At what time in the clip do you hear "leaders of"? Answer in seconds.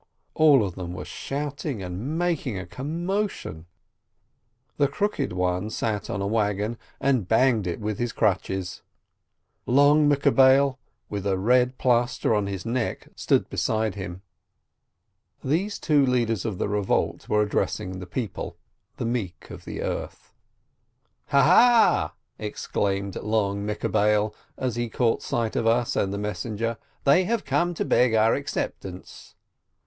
16.11-16.57